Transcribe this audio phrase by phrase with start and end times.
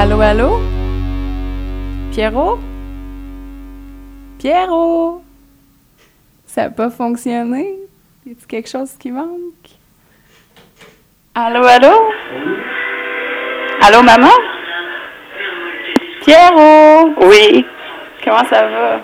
[0.00, 0.58] Allô, allô?
[2.14, 2.58] Pierrot?
[4.38, 5.22] Pierrot?
[6.46, 7.76] Ça n'a pas fonctionné?
[8.24, 9.76] Y a quelque chose qui manque?
[11.34, 11.92] Allô, allô?
[13.82, 14.32] Allô, maman?
[16.24, 17.12] Pierrot?
[17.20, 17.66] Oui.
[18.24, 19.00] Comment ça va?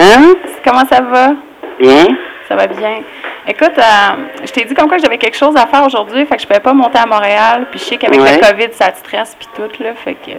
[0.00, 0.34] Hein?
[0.62, 1.34] Comment ça va?
[1.80, 2.08] Bien.
[2.48, 3.02] Ça va bien.
[3.46, 6.42] Écoute, euh, je t'ai dit comme quoi j'avais quelque chose à faire aujourd'hui, fait que
[6.42, 8.36] je pouvais pas monter à Montréal, puis je sais qu'avec Ouais.
[8.36, 10.32] le COVID, ça te stresse puis tout, là, fait que...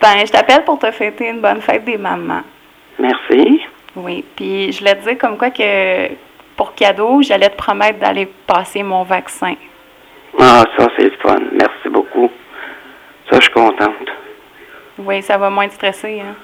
[0.00, 2.42] Ben, je t'appelle pour te fêter une bonne fête des mamans.
[2.98, 3.60] Merci.
[3.96, 6.08] Oui, puis je voulais te dire comme quoi que
[6.56, 9.54] pour cadeau, j'allais te promettre d'aller passer mon vaccin.
[10.40, 11.38] Ah, ça, c'est le fun.
[11.52, 12.30] Merci beaucoup.
[13.30, 14.08] Ça, je suis contente.
[14.98, 16.34] Oui, ça va moins te stresser, hein?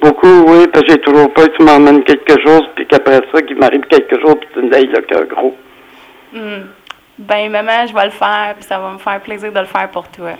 [0.00, 3.42] Beaucoup, oui, parce que j'ai toujours peur que tu m'emmènes quelque chose, puis qu'après ça,
[3.42, 5.56] qu'il m'arrive quelque chose, puis tu me dis, le cœur gros.
[6.32, 6.66] Hmm.
[7.18, 9.88] Ben, maman, je vais le faire, puis ça va me faire plaisir de le faire
[9.90, 10.32] pour toi.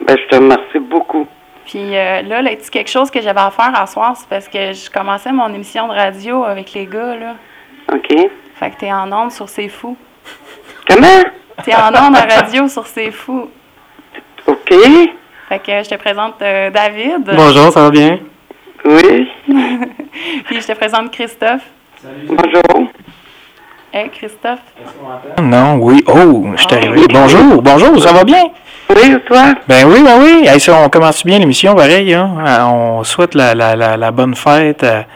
[0.00, 1.26] Ben, je te remercie beaucoup.
[1.66, 4.48] Puis euh, là, là, tu quelque chose que j'avais à faire à soir, c'est parce
[4.48, 7.34] que je commençais mon émission de radio avec les gars, là.
[7.92, 8.08] OK?
[8.54, 9.96] Fait que t'es en onde sur C'est Fou.
[10.88, 11.22] Comment?
[11.62, 13.48] T'es en onde à radio sur C'est Fou.
[14.46, 14.74] OK?
[15.48, 17.24] Fait que je te présente euh, David.
[17.34, 18.18] Bonjour, ça va bien?
[18.84, 19.28] Oui?
[20.46, 21.62] Puis je te présente Christophe.
[22.26, 22.88] Bonjour.
[23.94, 24.60] Hein, Christophe?
[25.40, 26.02] Non, oui.
[26.06, 27.00] Oh, je suis Ah, arrivé.
[27.00, 27.06] oui.
[27.10, 28.44] Bonjour, bonjour, ça va bien?
[28.90, 29.54] Oui, toi?
[29.66, 30.46] Ben oui, ben oui.
[30.46, 32.12] Hey, ça, on commence bien l'émission, pareil.
[32.12, 32.30] Hein?
[32.46, 35.06] Euh, On souhaite la, la, la, la bonne fête à,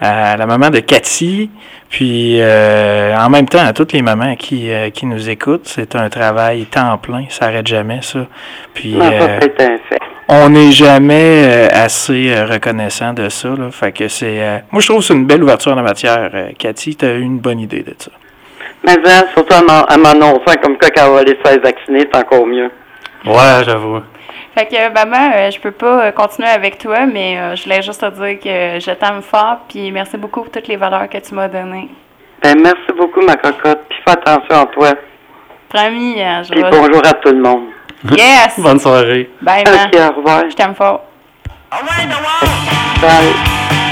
[0.00, 1.50] à la maman de Cathy.
[1.88, 5.66] Puis euh, en même temps à toutes les mamans qui, euh, qui nous écoutent.
[5.68, 8.26] C'est un travail temps plein, ça n'arrête jamais ça.
[8.74, 10.00] Puis Non, ça, euh, c'est un fait.
[10.28, 13.48] On n'est jamais euh, assez euh, reconnaissant de ça.
[13.48, 13.70] Là.
[13.70, 14.42] Fait que c'est.
[14.42, 16.30] euh, moi je trouve que c'est une belle ouverture en la matière.
[16.34, 18.10] Euh, Cathy, tu as eu une bonne idée de ça.
[18.84, 22.46] Mais hein, surtout en m'annonçant comme quoi qu'elle va aller se faire vacciner, c'est encore
[22.46, 22.70] mieux.
[23.24, 24.00] Ouais, j'avoue.
[24.56, 27.82] Fait que, maman, euh, je peux pas euh, continuer avec toi, mais euh, je voulais
[27.82, 31.18] juste te dire que je t'aime fort, puis merci beaucoup pour toutes les valeurs que
[31.18, 31.88] tu m'as données.
[32.42, 33.80] Ben, merci beaucoup, ma cocotte.
[33.88, 34.92] Puis fais attention à toi.
[35.68, 37.64] Promis, euh, je Puis bonjour à tout le monde.
[38.16, 38.58] Yes!
[38.58, 39.30] Bonne soirée.
[39.40, 39.84] Bye, maman.
[39.86, 40.50] OK, au revoir.
[40.50, 41.04] Je t'aime fort.
[43.00, 43.82] Bye.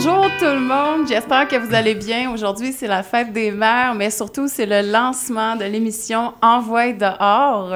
[0.00, 2.30] Bonjour tout le monde, j'espère que vous allez bien.
[2.32, 7.74] Aujourd'hui, c'est la fête des mères, mais surtout, c'est le lancement de l'émission Envoie dehors.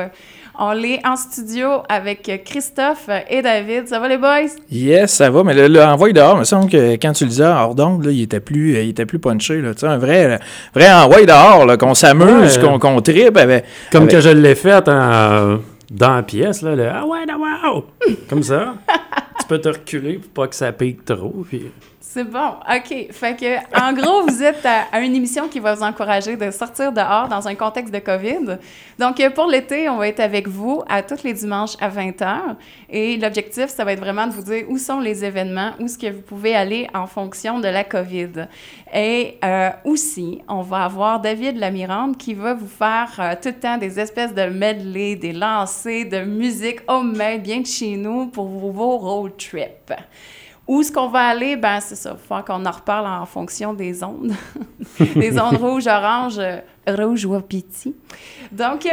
[0.57, 3.89] On est en studio avec Christophe et David.
[3.89, 4.55] Ça va les boys?
[4.71, 7.31] Yes, ça va, mais le, le envoi dehors, il me semble que quand tu le
[7.31, 9.75] disais hors d'onde, il était plus, euh, il était plus punché, là.
[9.75, 10.39] Tu sais, un vrai,
[10.77, 12.63] vrai envoi dehors, là, qu'on s'amuse, Ouais.
[12.65, 13.65] qu'on, qu'on tripe avec.
[13.91, 15.59] Comme avec- que je l'ai fait en-
[15.91, 17.85] dans la pièce, là, le Ah ouais, ah, wow!
[18.31, 18.75] Comme ça.
[19.41, 21.45] tu peux te reculer pour pas que ça pique trop.
[21.49, 21.63] Puis...
[22.05, 23.45] C'est bon, OK.
[23.81, 27.47] En gros, vous êtes à, une émission qui va vous encourager de sortir dehors dans
[27.47, 28.59] un contexte de COVID.
[28.99, 32.57] Donc, euh, pour l'été, on va être avec vous à tous les dimanches à 20h.
[32.91, 35.97] Et l'objectif, ça va être vraiment de vous dire où sont les événements, où est-ce
[35.97, 38.49] que vous pouvez aller en fonction de la COVID.
[38.93, 43.61] Et euh, aussi, on va avoir David Lamirande qui va vous faire euh, tout le
[43.61, 48.49] temps des espèces de medley, des lancers de musique homemade bien de chez nous pour
[48.49, 49.93] vos road trips.
[50.67, 51.57] Où est-ce qu'on va aller?
[51.57, 52.17] Ben, c'est ça.
[52.17, 54.33] Il faut qu'on en reparle en fonction des ondes.
[55.17, 57.95] des ondes rouges, orange, euh, rouge wapiti.
[58.51, 58.91] Donc, euh,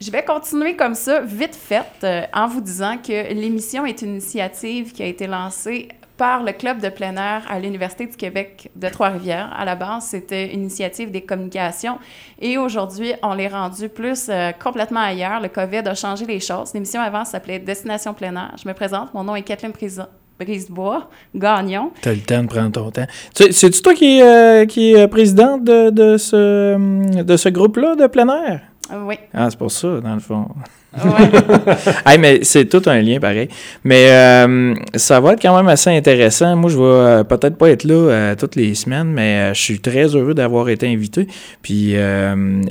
[0.00, 4.10] je vais continuer comme ça, vite fait, euh, en vous disant que l'émission est une
[4.10, 8.70] initiative qui a été lancée par le Club de plein air à l'Université du Québec
[8.76, 9.52] de Trois-Rivières.
[9.58, 11.98] À la base, c'était une initiative des communications
[12.38, 14.30] et aujourd'hui, on l'est rendu plus
[14.62, 15.40] complètement ailleurs.
[15.40, 16.74] Le COVID a changé les choses.
[16.74, 18.54] L'émission avant s'appelait Destination plein air.
[18.62, 20.08] Je me présente, mon nom est Kathleen Prison.
[20.40, 21.90] Brisebois, Gagnon.
[22.00, 23.06] T'as le temps de prendre ton temps.
[23.34, 28.06] Tu- C'est-tu toi qui, euh, qui est présidente de, de ce, de ce groupe-là de
[28.06, 28.60] plein air?
[28.92, 29.16] Oui.
[29.32, 30.48] Ah, c'est pour ça, dans le fond.
[30.96, 31.30] Ouais.
[32.06, 33.48] Hey, mais c'est tout un lien pareil.
[33.84, 36.56] Mais euh, ça va être quand même assez intéressant.
[36.56, 39.80] Moi, je vais euh, peut-être pas être là euh, toutes les semaines, mais je suis
[39.80, 41.28] très heureux d'avoir été invité.
[41.62, 41.94] Puis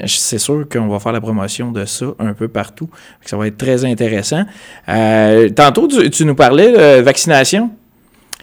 [0.06, 2.90] c'est sûr qu'on va faire la promotion de ça un peu partout.
[3.26, 4.44] Ça va être très intéressant.
[5.56, 7.72] Tantôt, tu, tu nous parlais de vaccination?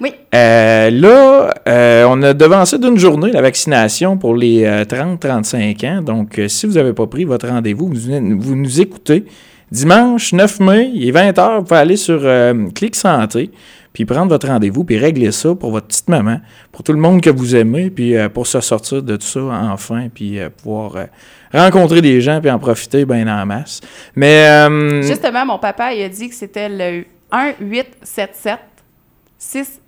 [0.00, 0.12] Oui.
[0.34, 6.02] Euh, là, euh, on a devancé d'une journée la vaccination pour les 30-35 ans.
[6.02, 9.24] Donc, euh, si vous n'avez pas pris votre rendez-vous, vous, nous écoutez.
[9.72, 13.50] Dimanche 9 mai, il est 20h, vous pouvez aller sur euh, Clic Santé.
[13.92, 16.40] puis prendre votre rendez-vous, puis régler ça pour votre petite maman,
[16.70, 19.40] pour tout le monde que vous aimez, puis euh, pour se sortir de tout ça
[19.40, 21.06] enfin, puis euh, pouvoir euh,
[21.52, 23.80] rencontrer des gens, puis en profiter bien en masse.
[24.14, 24.46] Mais...
[24.46, 28.58] euh, Justement, mon papa, il a dit que c'était le 1-877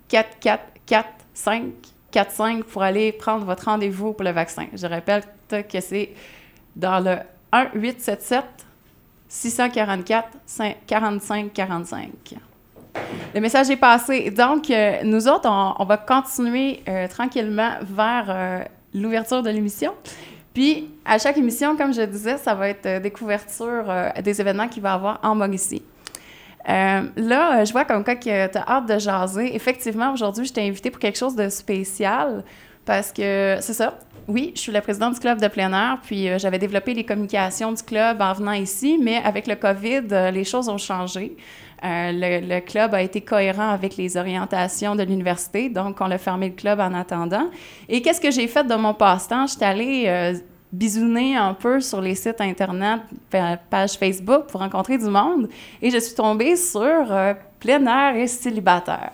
[0.09, 4.65] 644 4545 pour aller prendre votre rendez-vous pour le vaccin.
[4.73, 6.13] Je répète que c'est
[6.75, 7.17] dans le
[7.53, 8.43] 1-877
[9.27, 10.27] 644
[10.87, 12.09] 45 45.
[13.35, 14.31] Le message est passé.
[14.31, 18.63] Donc, euh, nous autres, on, on va continuer euh, tranquillement vers euh,
[18.93, 19.93] l'ouverture de l'émission.
[20.53, 24.41] Puis, à chaque émission, comme je disais, ça va être euh, des couvertures euh, des
[24.41, 25.83] événements qu'il va y avoir en Mauricie.
[26.67, 29.55] Euh, là, euh, je vois comme quoi que tu as hâte de jaser.
[29.55, 32.43] Effectivement, aujourd'hui, je t'ai invité pour quelque chose de spécial
[32.85, 33.97] parce que c'est ça.
[34.27, 37.03] Oui, je suis la présidente du club de plein air, puis euh, j'avais développé les
[37.03, 41.35] communications du club en venant ici, mais avec le COVID, les choses ont changé.
[41.81, 46.49] Le, le club a été cohérent avec les orientations de l'université, donc on a fermé
[46.49, 47.49] le club en attendant.
[47.87, 49.47] Et qu'est-ce que j'ai fait de mon passe-temps?
[49.47, 50.33] J'étais allée
[50.71, 55.49] bisouner un peu sur les sites Internet, pa- page Facebook pour rencontrer du monde,
[55.81, 59.11] et je suis tombée sur euh, plein air et célibataire.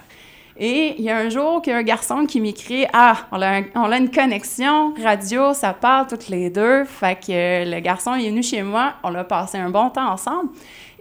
[0.57, 3.41] Et il y a un jour qu'il y a un garçon qui m'écrit Ah, on
[3.41, 6.85] a, on a une connexion radio, ça parle toutes les deux.
[6.85, 10.09] Fait que euh, le garçon est venu chez moi, on a passé un bon temps
[10.09, 10.49] ensemble.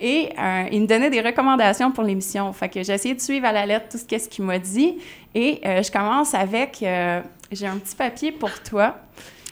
[0.01, 2.53] Et euh, il me donnait des recommandations pour l'émission.
[2.53, 4.99] Fait que j'ai essayé de suivre à la lettre tout ce qu'est-ce qu'il m'a dit.
[5.37, 6.79] Et euh, je commence avec
[7.53, 8.97] J'ai un petit papier pour toi.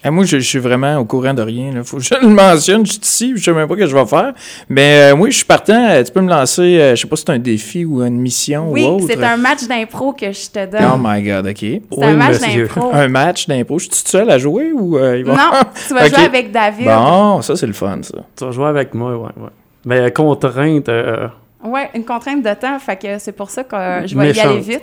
[0.04, 1.70] Ah, moi, je, je suis vraiment au courant de rien.
[1.76, 2.84] Il faut que je le mentionne.
[2.84, 4.32] Je suis ici, je sais même pas ce que je vais faire.
[4.68, 5.90] Mais euh, moi, je suis partant.
[5.90, 8.18] Euh, Tu peux me lancer, euh, je sais pas si c'est un défi ou une
[8.20, 9.04] mission Oui, ou autre.
[9.08, 10.90] c'est un match d'impro que je te donne.
[10.94, 11.56] Oh my God, OK.
[11.60, 12.90] c'est Oui, un match d'impro.
[12.92, 13.78] Un match d'impro.
[13.78, 15.34] Je suis tout seul à jouer ou euh, ils vont...
[15.36, 15.50] Non,
[15.86, 16.86] tu vas jouer avec David.
[16.86, 18.18] Bon, ça, c'est le fun, ça.
[18.36, 19.50] Tu vas jouer avec moi, ouais, ouais.
[19.84, 21.28] Mais euh, contrainte, euh,
[21.64, 24.40] Ouais, une contrainte de temps, fait que c'est pour ça que euh, je vais y
[24.40, 24.82] aller vite.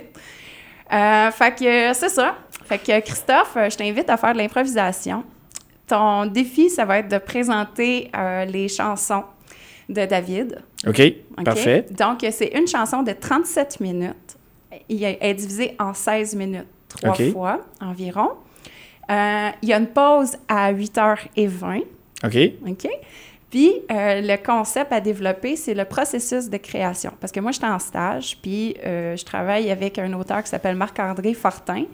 [0.92, 2.34] Euh, fait que euh, c'est ça.
[2.70, 5.24] Fait que Christophe, euh, je t'invite à faire de l'improvisation.
[5.88, 9.24] Ton défi, ça va être de présenter euh, les chansons
[9.88, 10.62] de David.
[10.86, 11.02] OK,
[11.36, 11.44] OK?
[11.44, 11.84] parfait.
[11.90, 14.36] Donc, c'est une chanson de 37 minutes.
[14.88, 18.28] Il est est divisé en 16 minutes, trois fois environ.
[19.10, 21.82] Euh, il y a une pause à 8h20.
[22.22, 22.36] OK,
[22.68, 22.88] OK?
[23.50, 27.10] Puis, euh, le concept à développer, c'est le processus de création.
[27.20, 30.76] Parce que moi, j'étais en stage, puis euh, je travaille avec un auteur qui s'appelle
[30.76, 31.86] Marc-André Fortin.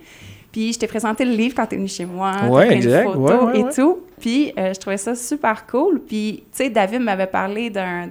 [0.53, 2.33] Puis, je t'ai présenté le livre quand tu es venu chez moi.
[2.41, 3.05] t'as Ouais, une exact.
[3.05, 3.73] photo Ouais, ouais, et ouais.
[3.73, 3.99] tout.
[4.21, 6.01] Puis, euh, je trouvais ça super cool.
[6.01, 8.09] Puis, tu sais, David m'avait parlé d'un-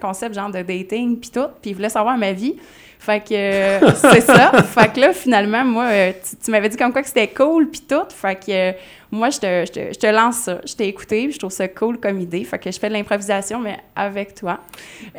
[0.00, 1.46] concept genre de dating, puis tout.
[1.62, 2.56] Puis, il voulait savoir ma vie.
[2.98, 4.50] Fait que euh, c'est ça.
[4.62, 7.68] Fait que là, finalement, moi, euh, tu, tu m'avais dit comme quoi que c'était cool,
[7.68, 8.02] puis tout.
[8.08, 8.72] Fait que euh,
[9.12, 10.58] moi, je te, je, te, je te lance ça.
[10.66, 12.42] Je t'ai écouté, puis je trouve ça cool comme idée.
[12.44, 14.58] Fait que je fais de l'improvisation, mais avec toi.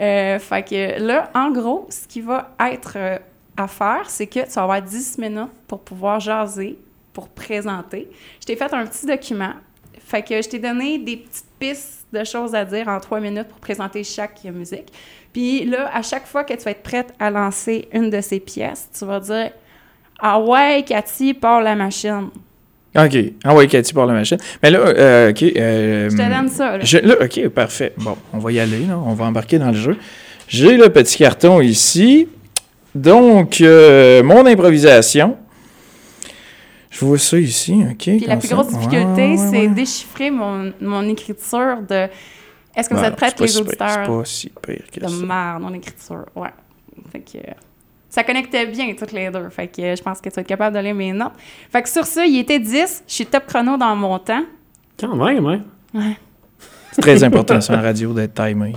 [0.01, 2.97] Euh, fait que là, en gros, ce qui va être
[3.57, 6.77] à faire, c'est que tu vas avoir 10 minutes pour pouvoir jaser,
[7.13, 8.09] pour présenter.
[8.41, 9.53] Je t'ai fait un petit document.
[10.05, 13.47] Fait que je t'ai donné des petites pistes de choses à dire en trois minutes
[13.47, 14.91] pour présenter chaque musique.
[15.33, 18.39] Puis là, à chaque fois que tu vas être prête à lancer une de ces
[18.39, 19.51] pièces, tu vas dire
[20.19, 22.29] Ah ouais, Cathy, part la machine.
[22.97, 23.17] OK.
[23.43, 24.37] Ah ouais, Cathy par la machine.
[24.63, 25.43] Mais là, euh, OK.
[25.43, 26.77] euh, Je te donne ça.
[26.77, 26.83] là.
[26.85, 27.93] je- là, OK, parfait.
[27.97, 28.97] Bon, on va y aller, là.
[28.97, 29.97] On va embarquer dans le jeu.
[30.47, 32.29] J'ai le petit carton ici.
[32.95, 35.37] Donc, euh, mon improvisation.
[36.89, 37.97] Je vois ça ici, OK.
[37.97, 38.55] Puis la plus ça.
[38.55, 39.67] grosse difficulté, Ouais, ouais, c'est ouais.
[39.67, 42.07] déchiffrer mon, mon écriture de
[42.73, 43.89] Est-ce que vous Ouais, êtes prêts, pas les si auditeurs?
[43.89, 45.25] C'est pas si pire que De ça.
[45.25, 46.25] merde, mon écriture.
[46.35, 46.49] Ouais.
[47.11, 47.37] Fait que.
[48.09, 49.49] Ça connectait bien toutes les deux.
[49.49, 51.33] Fait que je pense que tu vas être capable de lire mes notes.
[51.69, 53.03] Fait que sur ça, il était 10.
[53.05, 54.45] Je suis top chrono dans mon temps.
[54.97, 55.45] quand même,
[55.93, 56.13] hein?
[56.93, 58.71] C'est très important sur la radio d'être timé.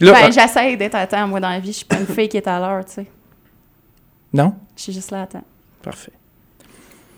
[0.00, 1.72] Là, Ben, ah, j'essaie d'être à temps, moi, dans la vie.
[1.72, 3.06] Je suis pas une fille qui est à l'heure, tu sais.
[4.32, 4.54] non?
[4.76, 5.44] Je suis juste là à temps.
[5.82, 6.12] Parfait.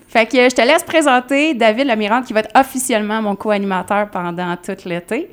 [0.08, 4.10] Fait que euh, je te laisse présenter David Lamirante, qui va être officiellement mon co-animateur
[4.10, 5.30] pendant tout l'été.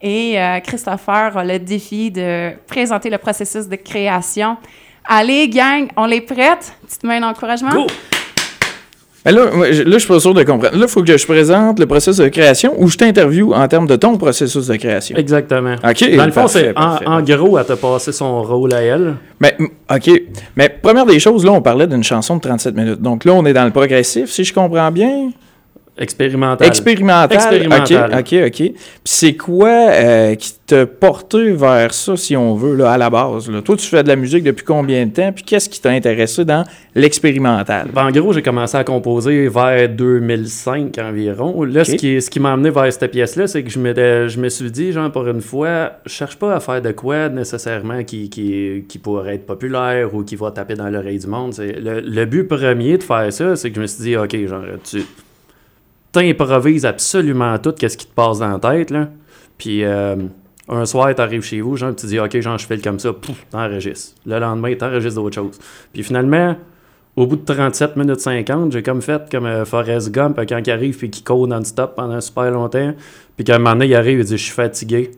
[0.00, 4.56] Et euh, Christopher a le défi de présenter le processus de création.
[5.04, 6.72] Allez, gang, on les prête?
[6.86, 7.70] Petite main d'encouragement?
[7.70, 7.86] Go!
[9.26, 10.74] Mais là, moi, je- là, je suis pas sûr de comprendre.
[10.76, 13.86] Là, il faut que je présente le processus de création ou je t'interview en termes
[13.86, 15.16] de ton processus de création.
[15.16, 15.74] Exactement.
[15.74, 16.16] OK.
[16.16, 19.16] Dans le fond, c'est en, en gros, elle t'a passé son rôle à elle.
[19.40, 19.56] Mais,
[19.94, 20.10] OK.
[20.56, 23.02] Mais première des choses, là, on parlait d'une chanson de 37 minutes.
[23.02, 25.30] Donc là, on est dans le progressif, si je comprends bien.
[26.00, 26.66] Expérimental.
[26.66, 27.36] Expérimental.
[27.36, 28.10] Expérimental.
[28.14, 28.56] OK, OK, OK.
[28.56, 33.10] Puis c'est quoi euh, qui t'a porté vers ça, si on veut, là, à la
[33.10, 33.50] base?
[33.50, 33.60] Là?
[33.60, 35.30] Toi, tu fais de la musique depuis combien de temps?
[35.30, 36.64] Puis qu'est-ce qui t'a intéressé dans
[36.94, 37.88] l'expérimental?
[37.92, 41.64] Ben, en gros, j'ai commencé à composer vers 2005 environ.
[41.64, 43.92] Là, ce qui, ce qui m'a amené vers cette pièce-là, c'est que je me,
[44.28, 47.28] je me suis dit, genre, pour une fois, je cherche pas à faire de quoi
[47.28, 51.52] nécessairement qui, qui, qui pourrait être populaire ou qui va taper dans l'oreille du monde.
[51.58, 54.64] Le, le but premier de faire ça, c'est que je me suis dit, OK, genre,
[54.82, 55.02] tu
[56.12, 59.08] t'improvises absolument tout, qu'est-ce qui te passe dans la tête, là.
[59.58, 60.16] Puis euh,
[60.68, 63.44] un soir, t'arrives chez vous, genre, tu dis, OK, genre, je fais comme ça, pouf,
[63.50, 64.14] t'enregistres.
[64.24, 65.58] Le lendemain, t'enregistres d'autres choses.
[65.92, 66.56] Puis finalement,
[67.16, 70.60] au bout de 37 minutes 50, j'ai comme fait comme euh, Forrest Gump euh, quand
[70.64, 72.94] il arrive puis qu'il court non-stop pendant super longtemps.
[73.36, 75.10] Puis qu'à un moment donné, il arrive, il dit Je suis fatigué.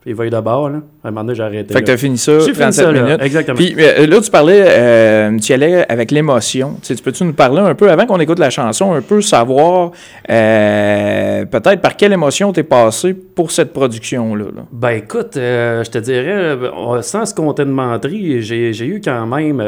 [0.00, 0.78] Puis il va y d'abord, là.
[1.04, 1.74] À un moment donné, j'ai arrêté.
[1.74, 1.92] Fait que là.
[1.92, 3.02] t'as fini ça, J'ai fini 37 ça, là.
[3.02, 3.22] minutes.
[3.22, 3.56] Exactement.
[3.58, 6.76] Puis euh, là, tu parlais, euh, tu y allais avec l'émotion.
[6.80, 9.20] Tu sais, tu peux-tu nous parler un peu, avant qu'on écoute la chanson, un peu
[9.20, 9.90] savoir
[10.30, 14.44] euh, peut-être par quelle émotion t'es passé pour cette production-là?
[14.44, 14.62] là?
[14.72, 16.56] Ben écoute, euh, je te dirais,
[17.02, 19.62] sans se compter de menterie, j'ai j'ai eu quand même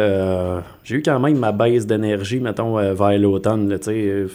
[0.83, 4.27] j'ai eu quand même ma baisse d'énergie, mettons, vers l'automne, là, tu sais.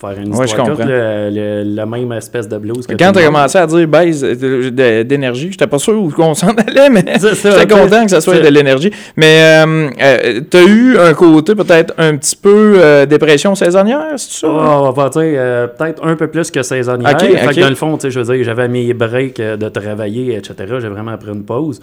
[0.00, 0.86] Faire une Ouais, histoire je courte, comprends.
[0.86, 3.34] le, le- la même espèce de blues que Quand t'as monde.
[3.34, 7.74] commencé à dire baisse d'énergie, j'étais pas sûr où on s'en allait, mais j'étais tu
[7.74, 8.90] content que ça soit de l'énergie.
[9.16, 14.40] Mais euh, euh, t'as eu un côté peut-être un petit peu euh, dépression saisonnière, c'est
[14.40, 14.48] ça?
[14.48, 17.10] Oh, on va dire euh, peut-être un peu plus que saisonnière.
[17.12, 19.68] Ok, Fait que dans le fond, tu sais, je veux dire, j'avais mes breaks de
[19.68, 20.54] travailler, etc.
[20.80, 21.80] J'ai vraiment pris une pause.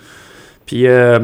[0.65, 1.19] Puis euh,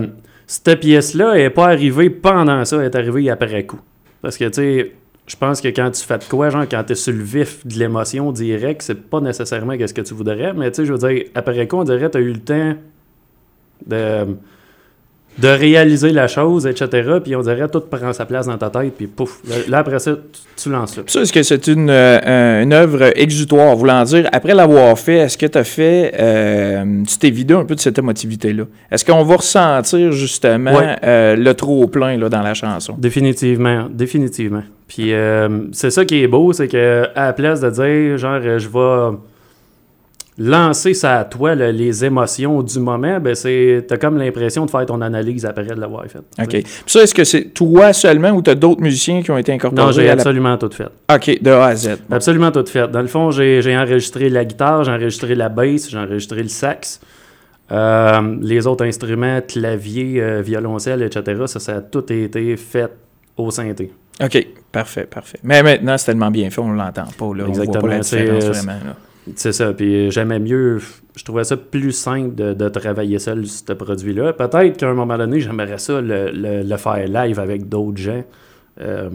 [0.46, 3.80] cette pièce-là n'est pas arrivée pendant ça, elle est arrivée après coup.
[4.22, 4.92] Parce que, tu sais,
[5.26, 7.66] je pense que quand tu fais de quoi, genre, quand tu es sur le vif
[7.66, 10.54] de l'émotion direct, c'est pas nécessairement ce que tu voudrais.
[10.54, 12.40] Mais, tu sais, je veux dire, après coup, on dirait que tu as eu le
[12.40, 12.74] temps
[13.88, 14.36] de,
[15.38, 17.20] de réaliser la chose, etc.
[17.24, 19.42] Puis on dirait tout prend sa place dans ta tête, puis pouf.
[19.70, 20.20] Là, après ça, tu,
[20.64, 23.76] tu lances ça, est-ce que c'est une, euh, une œuvre exutoire?
[23.76, 27.66] Voulant dire, après l'avoir fait, est-ce que tu as fait, euh, tu t'es vidé un
[27.66, 28.66] peu de cette émotivité-là?
[28.92, 30.96] Est-ce qu'on va ressentir justement Ouais.
[31.04, 32.96] euh, le trop-plein dans la chanson?
[32.98, 34.64] Définitivement, définitivement.
[34.94, 38.40] Puis euh, c'est ça qui est beau, c'est que à la place de dire genre
[38.44, 39.18] euh, je vais
[40.38, 44.70] lancer ça à toi là, les émotions du moment, ben c'est t'as comme l'impression de
[44.70, 46.20] faire ton analyse après de l'avoir fait.
[46.40, 46.48] OK.
[46.48, 49.52] Puis ça, est-ce que c'est toi seulement ou tu as d'autres musiciens qui ont été
[49.52, 50.14] incorporés Non, j'ai la...
[50.14, 50.90] absolument tout fait.
[51.12, 51.98] OK, de A à Z.
[52.08, 52.16] Bon.
[52.16, 52.88] Absolument tout fait.
[52.88, 57.00] Dans le fond, j'ai enregistré la guitare, j'ai enregistré la basse, j'ai enregistré le sax.
[57.72, 62.92] Euh, les autres instruments, clavier, euh, violoncelle, etc., ça, ça a tout été fait
[63.38, 63.92] au synthé.
[64.22, 65.40] OK, parfait, parfait.
[65.44, 67.26] Mais maintenant, c'est tellement bien fait, on ne l'entend pas.
[67.26, 67.30] Là.
[67.30, 68.86] On voit Exactement, pas la c'est- différence c'est- vraiment.
[68.86, 68.96] là.
[69.38, 69.72] C'est ça.
[69.74, 70.80] Puis j'aimais mieux,
[71.16, 74.34] je trouvais ça plus simple de, de travailler seul sur ce produit-là.
[74.34, 78.24] Peut-être qu'à un moment donné, j'aimerais ça le, le- le faire live avec d'autres gens.
[78.82, 79.10] Euh,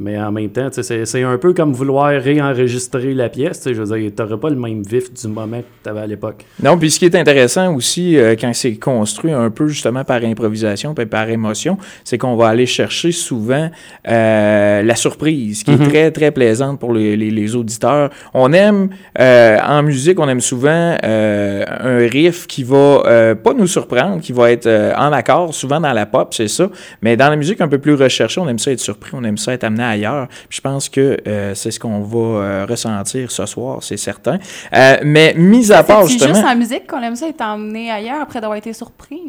[0.00, 3.62] mais en même temps, c'est un peu comme vouloir réenregistrer la pièce.
[3.66, 6.06] Je veux dire, tu n'auras pas le même vif du moment que tu avais à
[6.06, 6.44] l'époque.
[6.62, 10.22] Non, puis ce qui est intéressant aussi, euh, quand c'est construit un peu justement par
[10.22, 13.70] improvisation puis par émotion, c'est qu'on va aller chercher souvent
[14.08, 18.10] euh, la surprise, qui est très, très plaisante pour les, les- les auditeurs.
[18.34, 24.20] On aime, euh, en musique, on aime souvent un riff qui va pas nous surprendre,
[24.20, 26.68] qui va être en accord, souvent dans la pop, c'est ça,
[27.02, 29.36] mais dans la musique un peu plus recherchée, on aime ça être surpris, on aime
[29.38, 30.28] ça être amené ailleurs.
[30.50, 34.38] Je pense que euh, c'est ce qu'on va euh, ressentir ce soir, c'est certain.
[34.72, 36.34] Euh, mais mis à part C'est justement...
[36.34, 39.20] juste en musique qu'on aime ça être emmené ailleurs après d'avoir été surpris?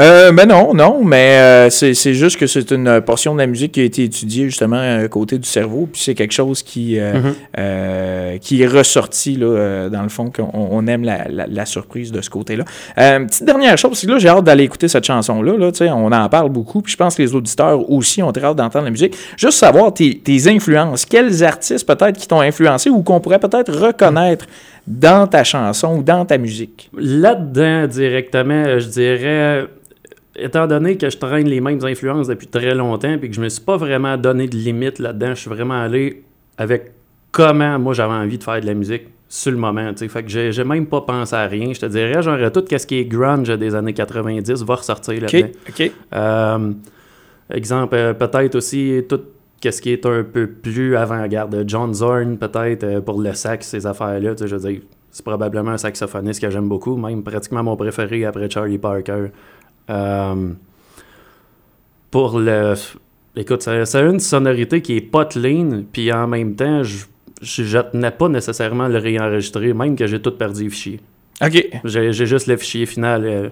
[0.00, 3.72] Euh, ben non, non, mais euh, c'est juste que c'est une portion de la musique
[3.72, 7.12] qui a été étudiée justement à côté du cerveau, puis c'est quelque chose qui, euh,
[7.14, 7.34] Mhm.
[7.58, 11.64] euh, qui est ressorti, là, euh, dans le fond, qu'on on aime la, la- la
[11.64, 12.64] surprise de ce côté-là.
[12.98, 15.78] Euh, petite dernière chose, c'est que là, j'ai hâte d'aller écouter cette chanson-là, là, tu
[15.78, 18.56] sais, on en parle beaucoup, puis je pense que les auditeurs aussi ont très hâte
[18.56, 19.14] d'entendre la musique.
[19.36, 23.72] Juste savoir tes, tes influences, quels artistes peut-être qui t'ont influencé ou qu'on pourrait peut-être
[23.72, 24.46] reconnaître
[24.88, 26.90] dans ta chanson ou dans ta musique?
[26.98, 29.66] Là-dedans, directement, je dirais,
[30.36, 33.48] étant donné que je traîne les mêmes influences depuis très longtemps, puis que je me
[33.48, 36.24] suis pas vraiment donné de limite là-dedans, je suis vraiment allé
[36.58, 36.92] avec
[37.30, 39.90] comment moi j'avais envie de faire de la musique sur le moment.
[39.92, 40.08] tu sais.
[40.08, 41.72] Fait que j'ai même pas pensé à rien.
[41.72, 45.48] Je te dirais, genre, tout ce qui est grunge des années 90 va ressortir là-dedans.
[46.14, 46.72] Euh,
[47.50, 49.20] exemple, euh, peut-être aussi tout
[49.62, 51.64] ce qui est un peu plus avant-garde.
[51.66, 54.34] John Zorn, peut-être, euh, pour le sax, ces affaires-là.
[54.34, 57.76] tu sais, Je veux dire, c'est probablement un saxophoniste que j'aime beaucoup, même pratiquement mon
[57.76, 59.28] préféré après Charlie Parker.
[59.90, 60.52] Euh,
[62.10, 62.74] pour le.
[63.36, 67.04] Écoute, ça, ça a une sonorité qui est pas clean, puis en même temps, je,
[67.42, 71.00] je, je tenais pas nécessairement à le réenregistrer, même que j'ai tout perdu les fichiers.
[71.42, 71.68] OK.
[71.84, 73.24] J'ai j'ai juste le fichier final.
[73.24, 73.48] euh,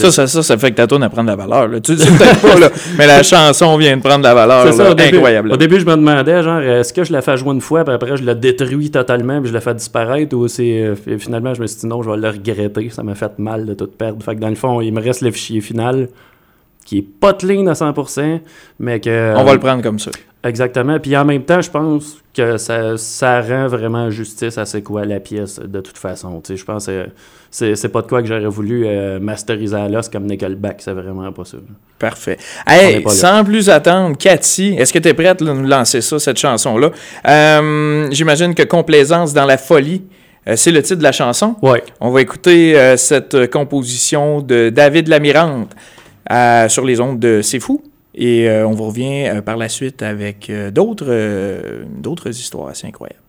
[0.00, 1.68] Ça, ça, ça, ça fait que ta tourne à prendre de la valeur.
[1.68, 1.80] Là.
[1.80, 4.64] Tu le sais peut-être pas, là, mais la chanson vient de prendre de la valeur.
[4.72, 4.82] C'est
[5.16, 5.52] Incroyable.
[5.52, 7.94] Au début, je me demandais, genre, est-ce que je la fais jouer une fois, puis
[7.94, 10.82] après, je la détruis totalement, puis je la fais disparaître, ou c'est.
[10.82, 12.90] euh, fi- finalement, je me suis dit non, je vais le regretter.
[12.90, 14.22] Ça m'a fait mal de tout perdre.
[14.22, 16.08] Fait que dans le fond, il me reste le fichier final,
[16.84, 18.40] qui est pas clean à 100%,
[18.80, 19.34] mais que.
[19.36, 20.10] On va le prendre comme ça.
[20.46, 20.98] Exactement.
[21.00, 25.04] Puis en même temps, je pense que ça, ça rend vraiment justice à c'est quoi
[25.04, 26.40] la pièce de toute façon.
[26.40, 27.08] Tu sais, je pense que
[27.50, 30.76] c'est, pas de quoi que j'aurais voulu euh, masteriser à l'os comme Nickelback.
[30.80, 31.56] C'est vraiment pas ça.
[31.98, 32.36] Parfait.
[32.66, 36.38] Hey, sans plus attendre, Cathy, est-ce que tu es prête à nous lancer ça, cette
[36.38, 36.90] chanson-là?
[37.26, 40.02] Euh, J'imagine que Complaisance dans la folie,
[40.46, 41.56] euh, c'est le titre de la chanson.
[41.62, 41.82] Ouais.
[42.00, 45.74] On va écouter euh, cette composition de David Lamirante
[46.68, 47.82] sur les ondes de C'est Fou.
[48.16, 52.86] Et euh, on vous revient euh, par la suite avec euh, d'autres d'autres histoires assez
[52.86, 53.25] incroyables.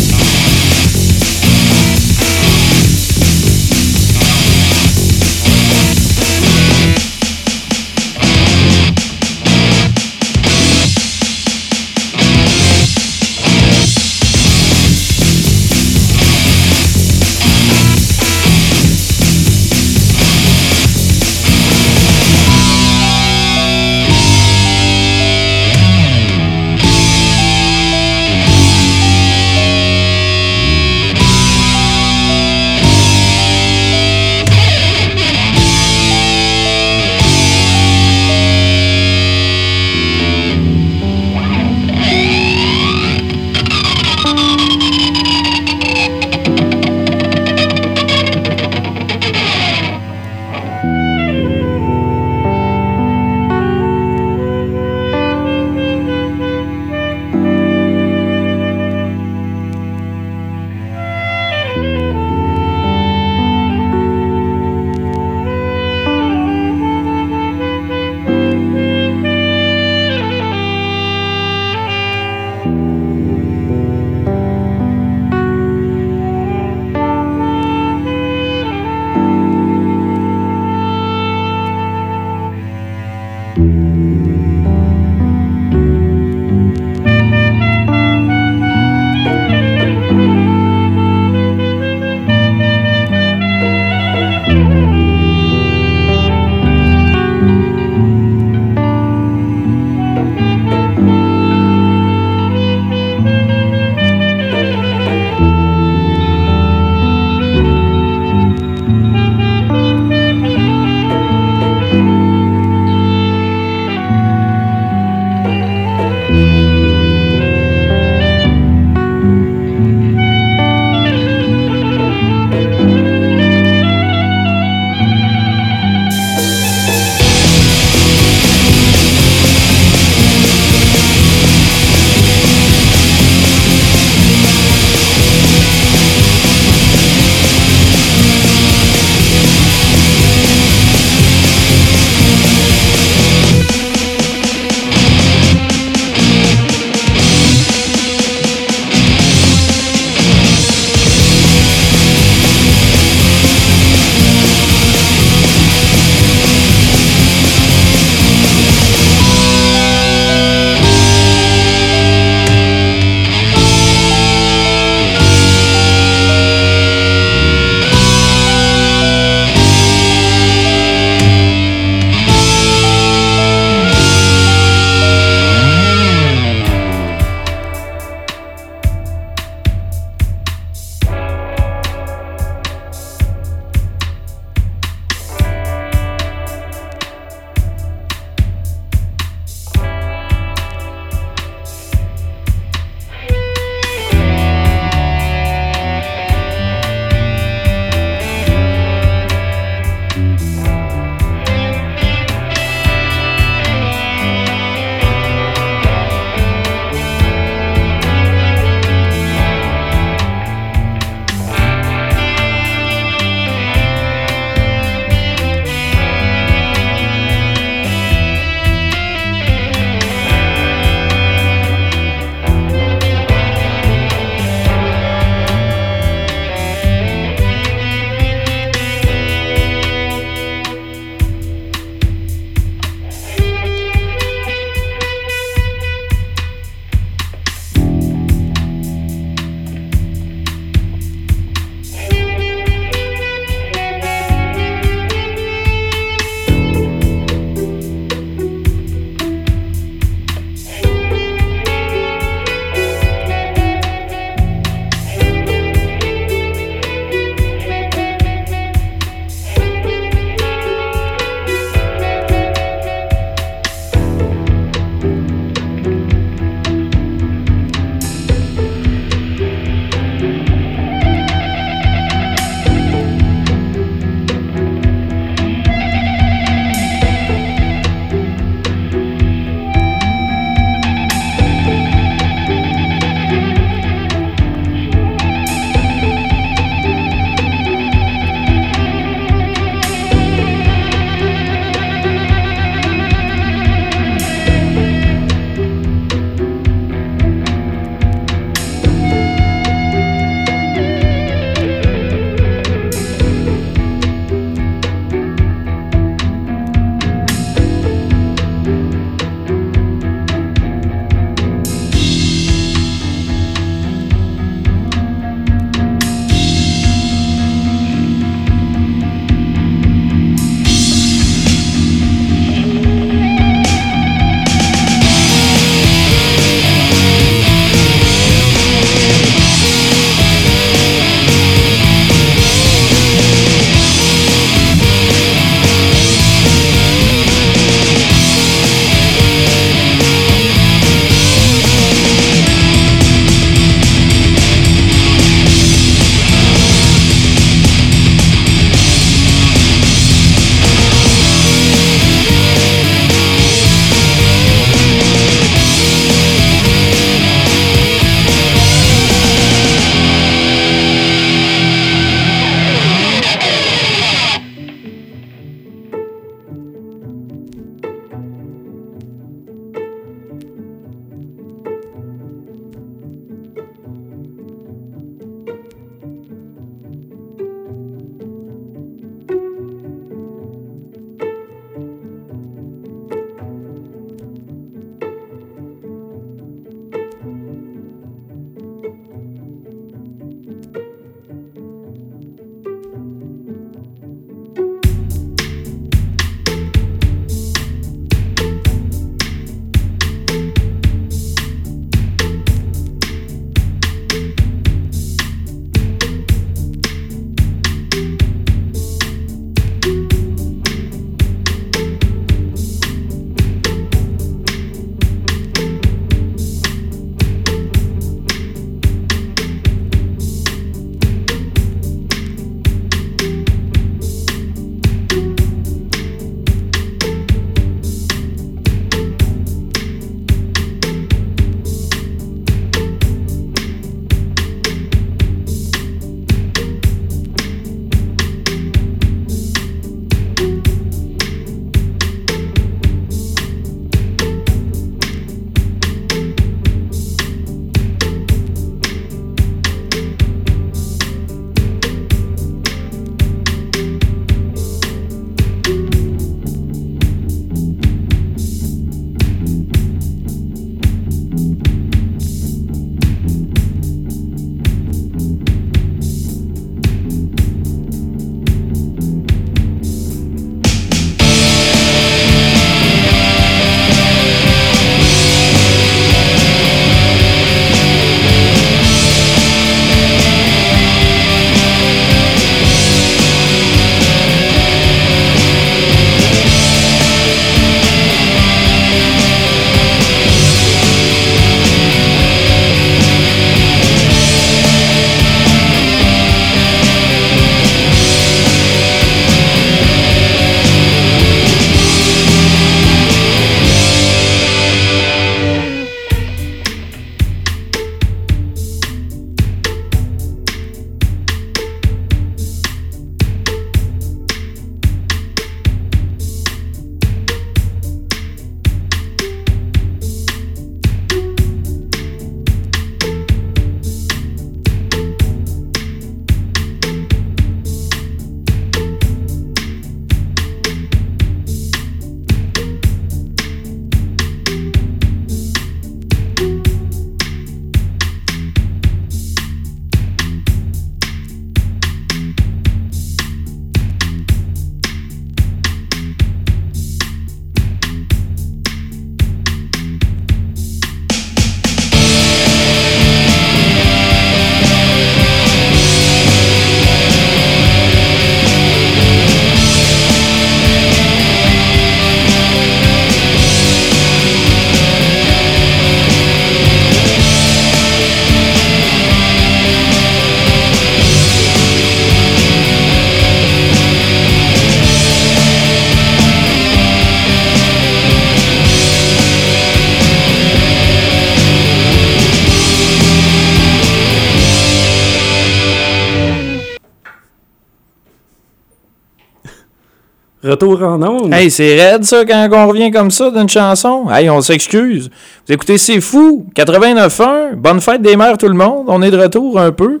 [590.56, 591.32] Retour.
[591.32, 594.06] Hey, c'est raide ça quand on revient comme ça d'une chanson.
[594.10, 595.10] Hey, on s'excuse.
[595.46, 596.46] Vous écoutez, c'est fou.
[596.54, 597.54] 89.1.
[597.56, 598.86] Bonne fête des mères tout le monde.
[598.88, 600.00] On est de retour un peu.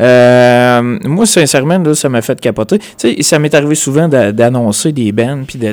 [0.00, 2.78] Euh, moi, sincèrement, là, ça m'a fait capoter.
[2.78, 5.72] Tu sais, ça m'est arrivé souvent d'a- d'annoncer des bands, puis de,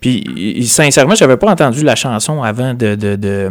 [0.00, 3.50] puis sincèrement, j'avais pas entendu la chanson avant de, de, de-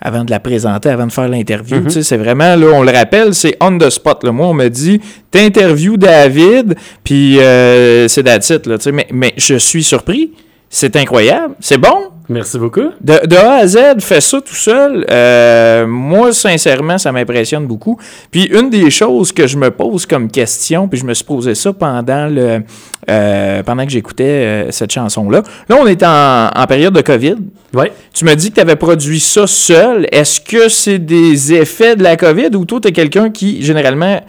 [0.00, 1.80] avant de la présenter, avant de faire l'interview.
[1.84, 4.24] Tu sais, c'est vraiment, là, on le rappelle, c'est on the spot.
[4.24, 4.32] Là.
[4.32, 8.92] Moi, on me dit, t'interviews David, puis euh, c'est that's it, là, tu sais.
[8.92, 10.32] mais, mais je suis surpris.
[10.68, 11.54] C'est incroyable.
[11.60, 12.10] C'est bon.
[12.28, 12.90] Merci beaucoup.
[13.00, 15.06] De, de A à Z, fait ça tout seul.
[15.10, 17.98] Euh, moi, sincèrement, ça m'impressionne beaucoup.
[18.30, 21.54] Puis une des choses que je me pose comme question, puis je me suis posé
[21.54, 22.62] ça pendant le
[23.08, 25.42] euh, pendant que j'écoutais euh, cette chanson-là.
[25.68, 27.36] Là, on est en, en période de COVID.
[27.72, 27.92] Ouais.
[28.12, 30.08] Tu m'as dit que tu avais produit ça seul.
[30.10, 34.20] Est-ce que c'est des effets de la COVID ou toi, tu es quelqu'un qui, généralement,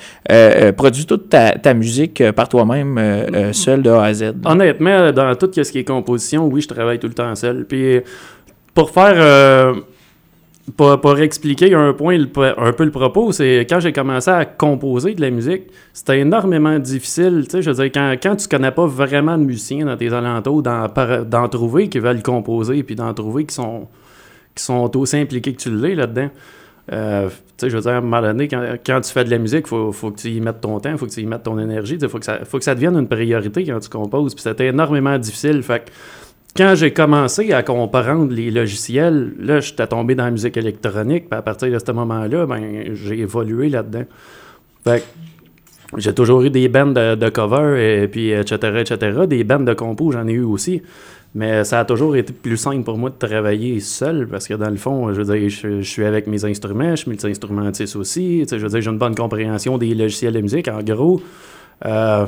[0.76, 4.34] produit toute ta, ta musique par toi-même, seul de A à Z?
[4.46, 7.66] Honnêtement, dans tout ce qui est composition, oui, je travaille tout le temps seul.
[7.68, 7.87] Puis
[8.73, 9.15] pour faire.
[9.15, 9.73] euh,
[10.76, 15.21] pour, expliquer un point, un peu le propos, c'est quand j'ai commencé à composer de
[15.21, 17.43] la musique, c'était énormément difficile.
[17.45, 20.12] Tu sais, je veux dire, quand, quand tu connais pas vraiment de musiciens dans tes
[20.12, 23.88] alentours, d'en, trouver qui veulent composer, puis d'en trouver qui sont,
[24.54, 26.30] qui sont aussi impliqués que tu l'es là-dedans.
[26.91, 29.30] Euh, tu sais, je veux dire, à un moment donné, quand, quand tu fais de
[29.30, 31.21] la musique, il faut, faut que tu y mettes ton temps, il faut que tu
[31.21, 33.80] y mettes ton énergie, il faut, que ça- faut que ça devienne une priorité quand
[33.80, 34.34] tu composes.
[34.36, 35.63] Puis c'était énormément difficile.
[35.63, 35.91] Fait que
[36.56, 41.30] quand j'ai commencé à comprendre les logiciels, là, j'étais tombé dans la musique électronique.
[41.30, 44.06] Puis à partir de ce moment-là, ben, j'ai évolué là-dedans.
[44.84, 45.04] Fait
[45.96, 49.26] j'ai toujours eu des bandes de, cover, et puis etc., etc.
[49.26, 50.82] Des bandes de compos, j'en ai eu aussi.
[51.36, 54.70] Mais ça a toujours été plus simple pour moi de travailler seul parce que dans
[54.70, 58.46] le fond, je je, suis avec mes instruments, je suis multi-instrumentiste aussi.
[58.50, 60.68] Je veux dire, j'ai une bonne compréhension des logiciels de musique.
[60.68, 61.22] En gros,
[61.86, 62.26] euh,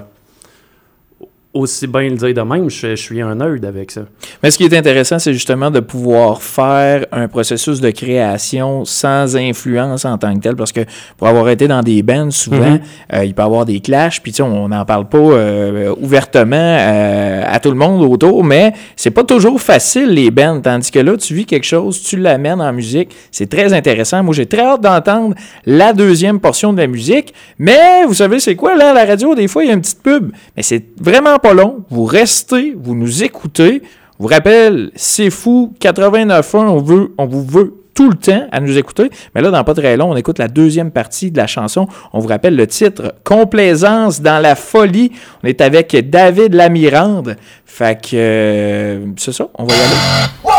[1.51, 4.01] aussi bien le dire de même, je, je suis un nerd avec ça.
[4.43, 9.35] Mais ce qui est intéressant, c'est justement de pouvoir faire un processus de création sans
[9.35, 10.81] influence en tant que tel, parce que
[11.17, 12.79] pour avoir été dans des bands, souvent, Mhm.
[13.15, 17.41] euh, il peut y avoir des clashs, puis on n'en parle pas euh, ouvertement euh,
[17.47, 21.17] à tout le monde autour, mais c'est pas toujours facile les bands, tandis que là,
[21.17, 24.21] tu vis quelque chose, tu l'amènes en musique, c'est très intéressant.
[24.23, 25.33] Moi, j'ai très hâte d'entendre
[25.65, 29.33] la deuxième portion de la musique, mais vous savez, c'est quoi, là, à la radio,
[29.33, 31.83] des fois, il y a une petite pub, mais c'est vraiment pas long.
[31.89, 33.81] Vous restez, vous nous écoutez.
[33.83, 38.77] Je vous rappelle, c'est fou, 89.1, on, on vous veut tout le temps à nous
[38.77, 39.09] écouter.
[39.35, 41.85] Mais là, dans pas très long, on écoute la deuxième partie de la chanson.
[42.13, 45.11] On vous rappelle le titre Complaisance dans la folie.
[45.43, 47.35] On est avec David Lamirande.
[47.65, 50.58] Fait que euh, c'est ça, on va y aller.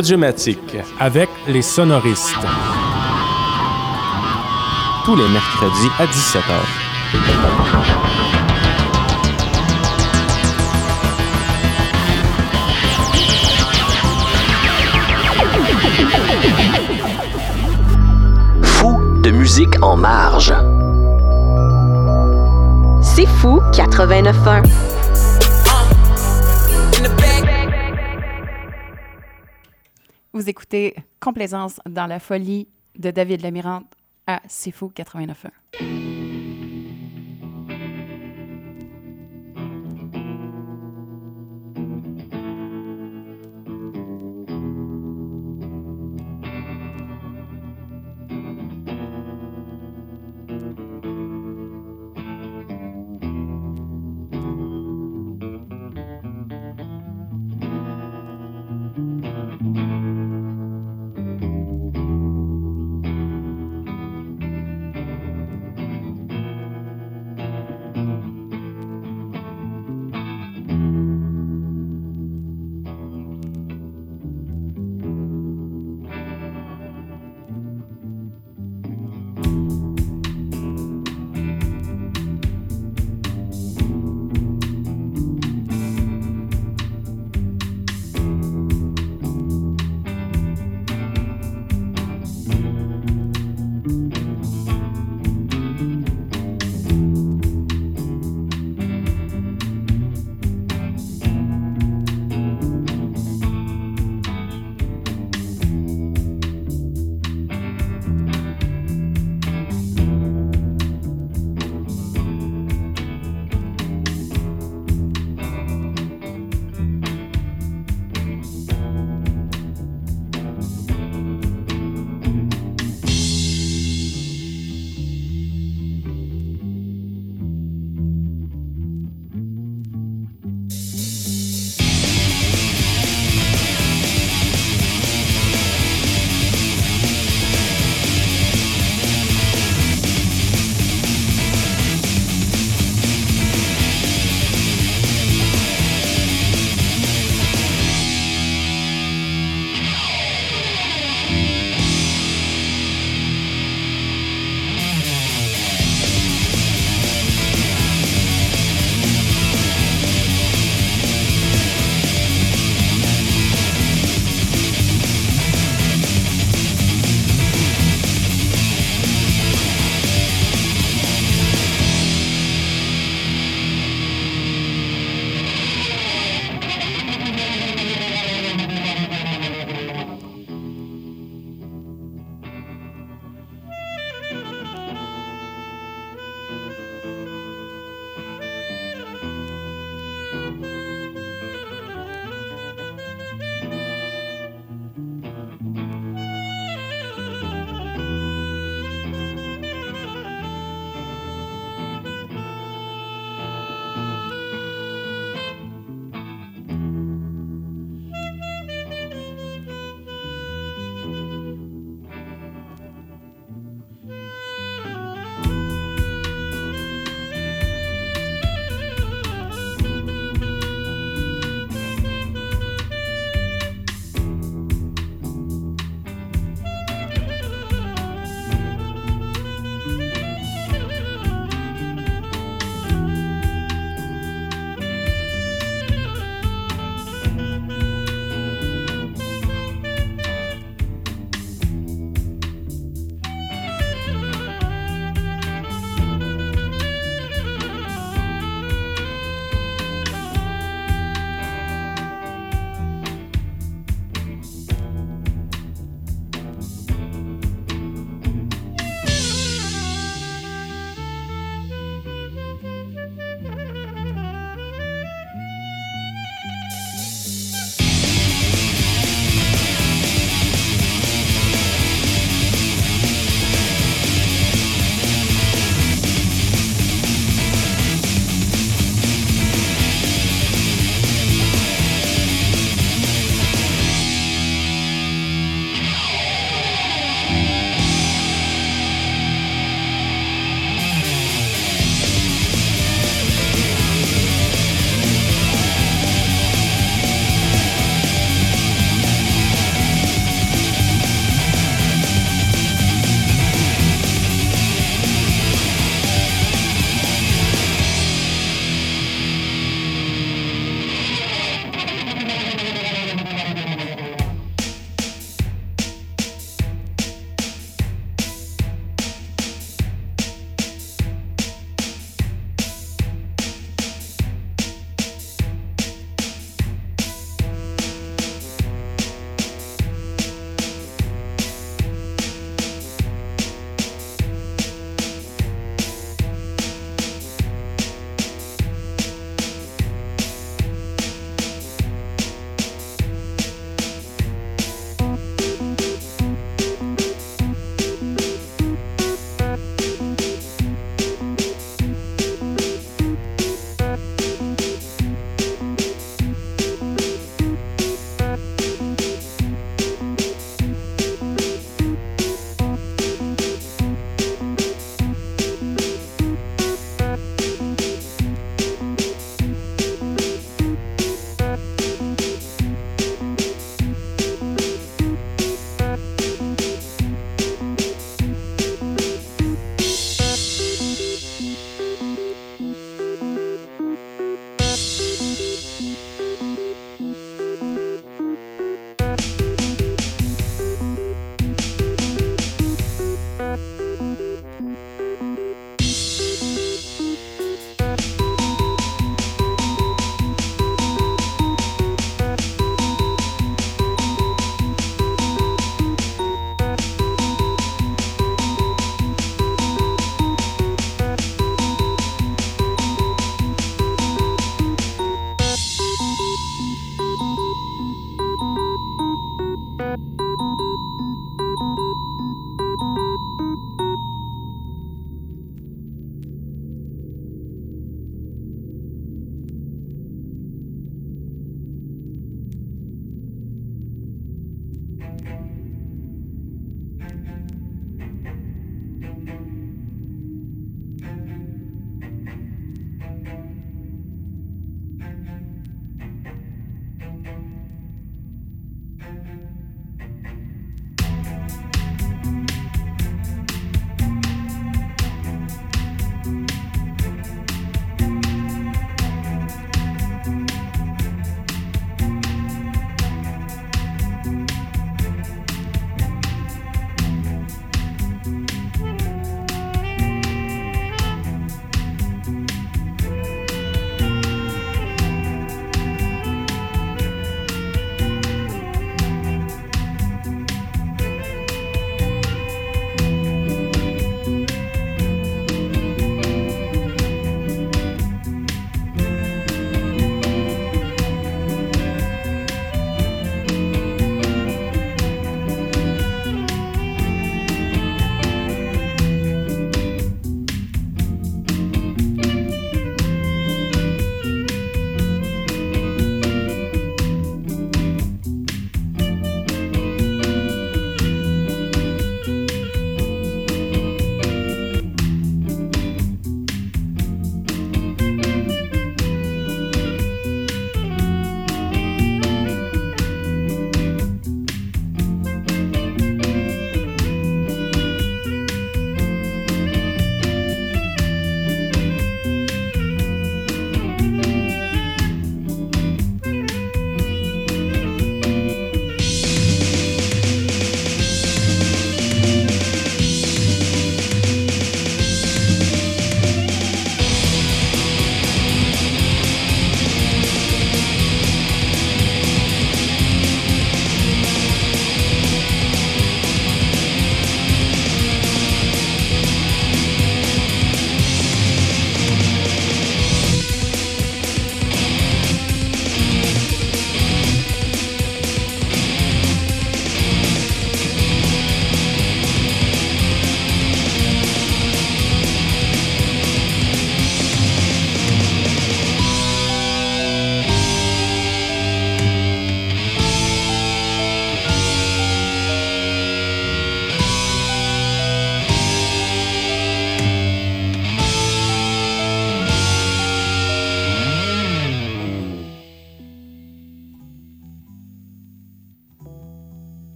[0.00, 2.34] Audiomatique avec les sonoristes.
[5.04, 6.54] Tous les mercredis à 17h.
[18.62, 20.54] Fou de musique en marge.
[23.02, 24.79] C'est fou 89.1.
[30.40, 32.66] Vous écoutez Complaisance dans la folie
[32.98, 33.84] de David Lamirande
[34.26, 36.09] à C'est Fou 89.1.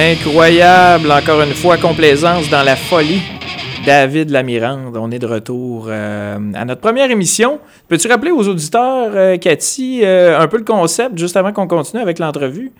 [0.00, 3.20] Incroyable, encore une fois, complaisance dans la folie.
[3.84, 7.60] David Lamirande, on est de retour euh, à notre première émission.
[7.86, 12.00] Peux-tu rappeler aux auditeurs, euh, Cathy, euh, un peu le concept juste avant qu'on continue
[12.00, 12.72] avec l'entrevue?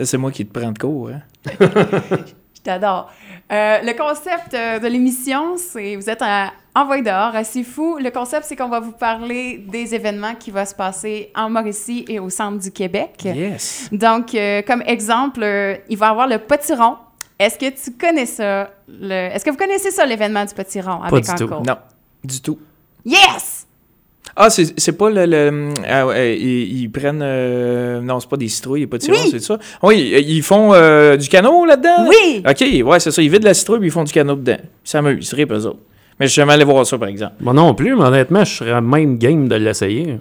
[0.00, 1.10] C'est moi qui te prends de cours.
[1.10, 1.20] Hein?
[1.60, 3.12] Je t'adore.
[3.50, 7.98] Le concept de l'émission, c'est vous êtes un envoyé dehors, assez fou.
[8.00, 12.04] Le concept, c'est qu'on va vous parler des événements qui vont se passer en Mauricie
[12.08, 13.10] et au centre du Québec.
[13.24, 13.88] Yes.
[13.92, 16.96] Donc, euh, comme exemple, euh, il va y avoir le potiron.
[17.38, 18.70] Est-ce que tu connais ça?
[18.88, 21.48] le- Est-ce que vous connaissez ça, l'événement du potiron avec du tout.
[21.48, 21.76] Non,
[22.22, 22.58] du tout.
[23.04, 23.66] Yes!
[24.36, 25.26] Ah, c'est c'est pas le.
[25.26, 27.20] le ah, ouais, ils, ils prennent.
[27.22, 29.28] euh, non, c'est pas des citrouilles, il a pas de Oui.
[29.30, 29.58] c'est ça?
[29.82, 32.08] Oui, ils font euh, du canot là-dedans?
[32.08, 32.42] Oui!
[32.48, 33.22] OK, ouais, c'est ça.
[33.22, 34.56] Ils vident la citrouille puis ils font du canot dedans.
[34.60, 35.78] Ils s'amusent, ils ripent eux autres.
[36.18, 37.34] Mais je suis jamais allé voir ça, par exemple.
[37.40, 40.18] Moi non plus, mais honnêtement, je serais même game de l'essayer.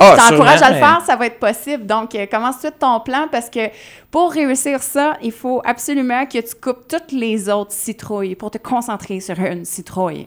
[0.00, 1.86] Ah, Je t'encourage sûrement, à le faire, ça va être possible.
[1.86, 3.70] Donc, euh, commence tout de suite ton plan parce que
[4.10, 8.58] pour réussir ça, il faut absolument que tu coupes toutes les autres citrouilles pour te
[8.58, 10.26] concentrer sur une citrouille.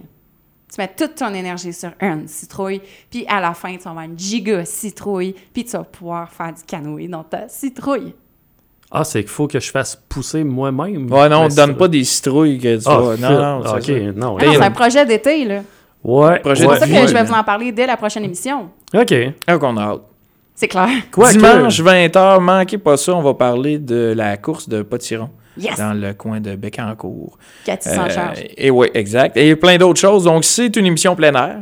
[0.73, 4.05] Tu mets toute ton énergie sur une citrouille, puis à la fin, tu vas avoir
[4.05, 8.13] une giga citrouille, puis tu vas pouvoir faire du canoë dans ta citrouille.
[8.91, 11.11] Ah, c'est qu'il faut que je fasse pousser moi-même.
[11.11, 12.99] Ouais, non, on Mais te donne pas des citrouilles que tu Ah.
[13.19, 14.19] Non, non, Ah, c'est ok, ça.
[14.19, 14.37] non.
[14.39, 15.61] Ah hey, c'est un projet d'été, là.
[16.03, 18.69] Ouais, Projet C'est pour ça que je vais vous en parler dès la prochaine émission.
[18.93, 19.13] OK.
[19.45, 20.01] Ah, qu'on a hâte.
[20.55, 20.87] C'est clair.
[21.11, 25.77] Quoi Dimanche, 20h, manquez pas ça, on va parler de la course de potiron Yes!
[25.77, 27.37] dans le coin de Bécancourt.
[27.65, 28.37] Cathy s'en Euh, charge.
[28.55, 29.35] Et oui, exact.
[29.37, 30.23] Et plein d'autres choses.
[30.23, 31.57] Donc, c'est une émission plein air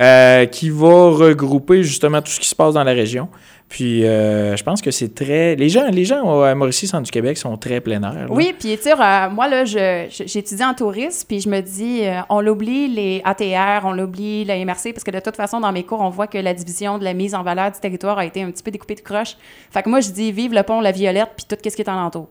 [0.00, 3.28] euh, qui va regrouper justement tout ce qui se passe dans la région.
[3.72, 5.56] Puis, euh, je pense que c'est très...
[5.56, 8.26] Les gens, les gens à Mauricie, centre du Québec, sont très plein air.
[8.28, 12.20] Oui, puis tu sais, euh, moi, là, j'étudie en tourisme, puis je me dis, euh,
[12.28, 15.84] on l'oublie, les ATR, on l'oublie, la MRC, parce que de toute façon, dans mes
[15.84, 18.42] cours, on voit que la division de la mise en valeur du territoire a été
[18.42, 19.38] un petit peu découpée de croche.
[19.70, 21.88] Fait que moi, je dis, vive le pont, la violette, puis tout ce qui est
[21.88, 22.28] alentour.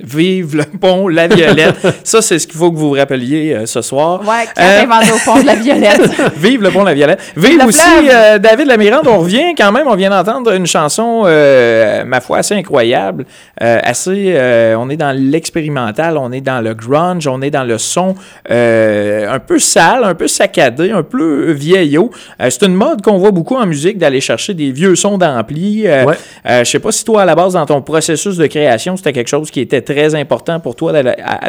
[0.00, 1.76] Vive le pont La Violette.
[2.04, 4.20] ça, c'est ce qu'il faut que vous vous rappeliez euh, ce soir.
[4.20, 6.00] Ouais, qui Euh, inventé au pont de la violette.
[6.36, 7.20] Vive le pont La Violette.
[7.36, 7.80] Vive Le aussi
[8.10, 9.06] euh, David Lamirande.
[9.08, 13.24] On revient quand même, on vient d'entendre une chanson, euh, ma foi, assez incroyable.
[13.62, 17.64] Euh, assez, euh, on est dans l'expérimental, on est dans le grunge, on est dans
[17.64, 18.14] le son
[18.50, 22.10] euh, un peu sale, un peu saccadé, un peu vieillot.
[22.40, 25.86] Euh, c'est une mode qu'on voit beaucoup en musique d'aller chercher des vieux sons d'ampli.
[25.86, 26.14] Euh, Ouais.
[26.48, 29.12] euh, je sais pas si toi, à la base, dans ton processus de création, c'était
[29.12, 30.90] quelque chose qui était très important pour toi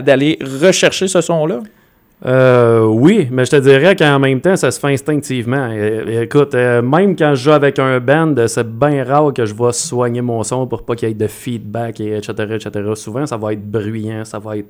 [0.08, 1.60] d'aller- rechercher ce son-là?
[2.26, 5.70] Euh, oui, mais je te dirais qu'en même temps, ça se fait instinctivement.
[6.26, 9.72] Écoute, euh, même quand je joue avec un band, c'est bien rare que je vais
[9.72, 12.94] soigner mon son pour pas qu'il y ait de feedback, et etc..
[12.96, 14.68] Souvent, ça va être bruyant, ça va être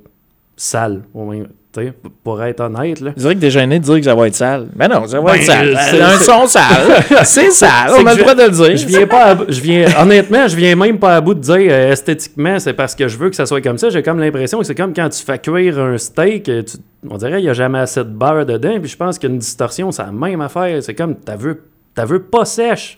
[0.55, 1.34] sale, au
[1.72, 1.93] tu sais,
[2.24, 2.99] pour être honnête.
[2.99, 3.11] Là.
[3.15, 4.67] Je dirais que gêné de dire que ça va être sale.
[4.76, 5.78] Mais non, ça va Ben, être sale.
[5.80, 6.63] c'est- C'est un son sale.
[7.26, 7.91] C'est sale.
[7.99, 8.76] On a le droit de le dire.
[8.78, 11.57] Je viens pas à je viens, honnêtement, je viens même pas à bout de dire
[11.72, 13.89] euh, esthétiquement, c'est parce que je veux que ça soit comme ça.
[13.89, 17.17] J'ai comme l'impression que c'est comme quand tu fais cuire un steak, euh, tu- on
[17.17, 20.01] dirait qu'il n'y a jamais assez de beurre dedans, puis je pense qu'une distorsion, c'est
[20.03, 20.82] la même affaire.
[20.82, 21.61] C'est comme, t'as veux,
[21.93, 22.97] t'as veux pas sèche.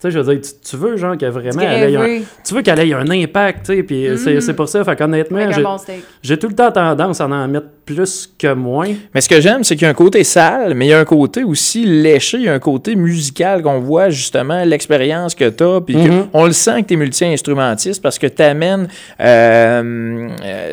[0.00, 2.54] Tu sais, je veux dire, tu, tu veux genre que vraiment elle ait un, tu
[2.54, 5.44] veux qu'elle ait un impact, tu sais, puis euh, c'est c'est pour ça, fait qu'honnêtement,
[5.60, 5.76] bon
[6.22, 8.88] j'ai tout le temps tendance à en mettre plus que moins.
[9.14, 10.98] Mais ce que j'aime, c'est qu'il y a un côté sale, mais il y a
[11.00, 15.48] un côté aussi léché, il y a un côté musical qu'on voit justement, l'expérience que
[15.48, 16.26] tu as, puis Mhm.
[16.34, 18.88] on le sent que tu es multi-instrumentiste parce que tu amènes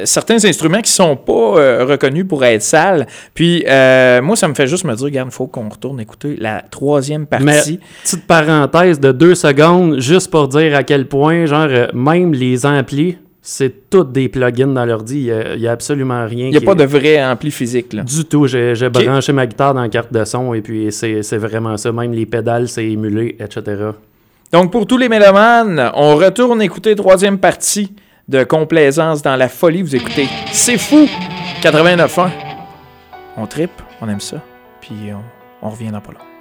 [0.03, 3.07] certains instruments qui sont pas euh, reconnus pour être sales.
[3.33, 6.35] Puis euh, moi, ça me fait juste me dire, regarde, il faut qu'on retourne écouter
[6.39, 7.45] la troisième partie.
[7.45, 7.61] Mais
[8.03, 12.65] petite parenthèse de deux secondes, juste pour dire à quel point, genre, euh, même les
[12.65, 13.17] amplis,
[13.47, 15.17] c'est toutes des plugins dans l'ordi.
[15.19, 16.45] Il y a- il y a, absolument rien.
[16.47, 17.93] Il n'y a qui pas est- de vrai ampli physique.
[17.93, 18.01] Là.
[18.01, 18.47] Du tout.
[18.47, 21.91] J'ai branché ma guitare dans la carte de son et puis c'est c'est vraiment ça.
[21.91, 23.61] Même les pédales, c'est émulé, etc.
[24.51, 27.93] Donc, pour tous les mélomanes, on retourne écouter troisième partie
[28.27, 29.83] de Complaisance dans la folie.
[29.83, 31.07] Vous écoutez C'est fou
[31.61, 32.31] 89.1.
[33.37, 34.37] On tripe, on aime ça.
[34.81, 36.34] Puis on, on revient dans pas long.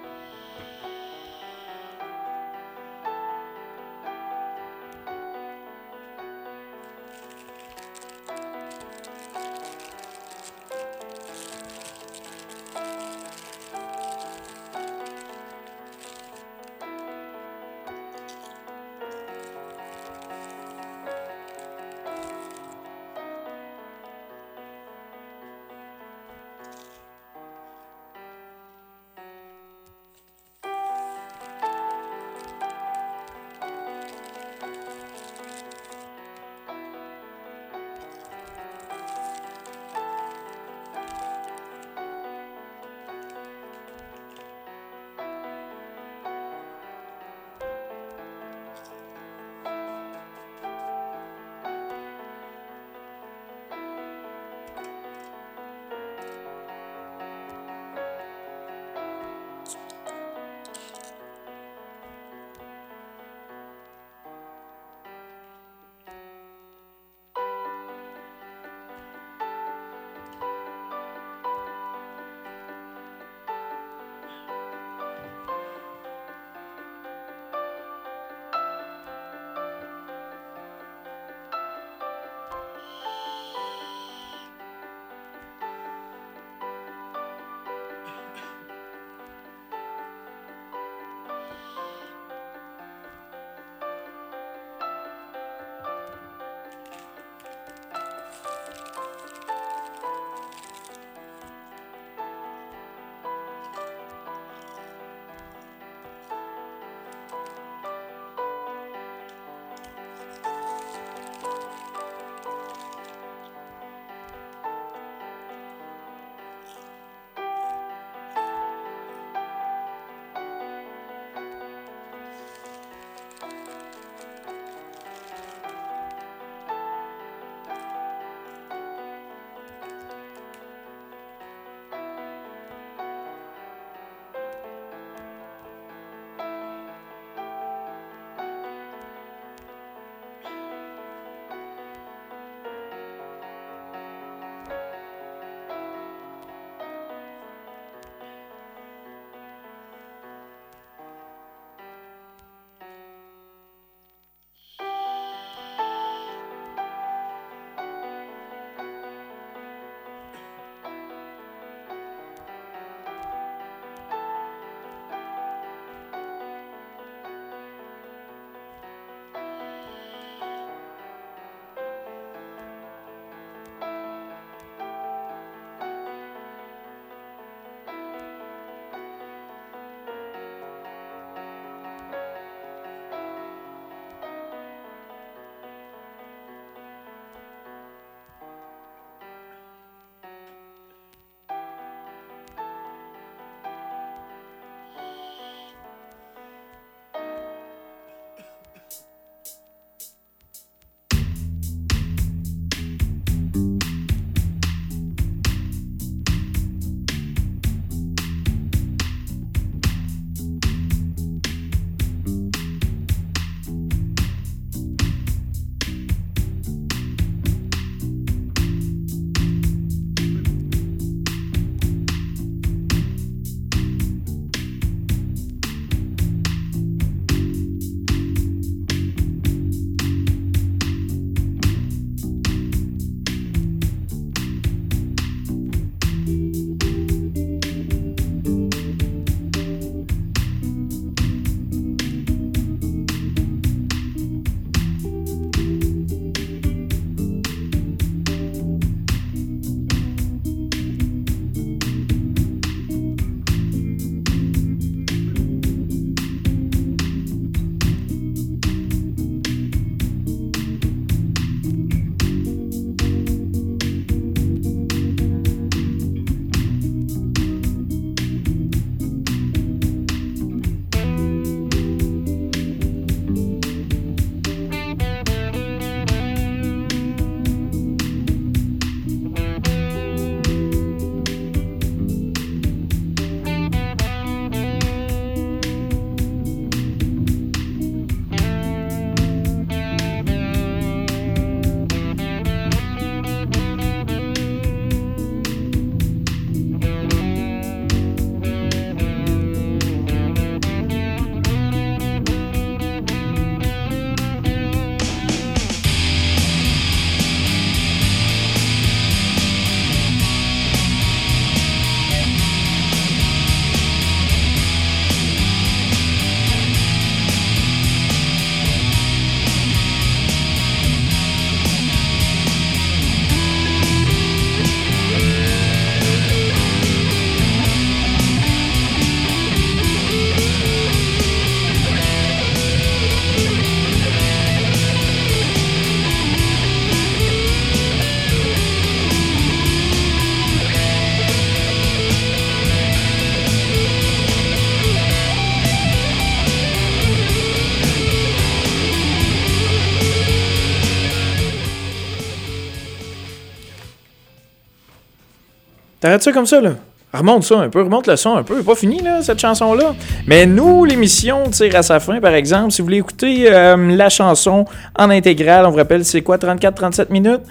[356.32, 356.70] Comme ça, là.
[357.12, 358.60] Remonte ça un peu, remonte le son un peu.
[358.64, 359.94] Pas fini, là, cette chanson-là.
[360.26, 362.72] Mais nous, l'émission tire à sa fin, par exemple.
[362.72, 364.64] Si vous voulez écouter euh, la chanson
[364.98, 367.42] en intégrale, on vous rappelle, c'est quoi, 34-37 minutes?